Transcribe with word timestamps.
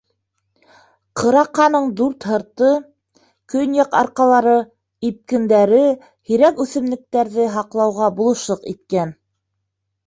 Ҡыраҡаның 1.21 1.89
дүрт 1.99 2.25
һырты, 2.29 2.71
көньяҡ 3.55 3.95
арҡалары, 4.01 4.57
ипкендәре 5.11 5.83
һирәк 6.33 6.67
үҫемлектәрҙе 6.67 7.49
һаҡлауға 7.59 8.11
булышлыҡ 8.21 8.69
иткән. 8.77 9.17